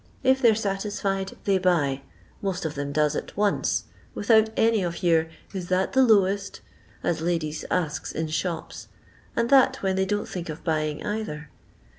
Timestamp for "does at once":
2.91-3.83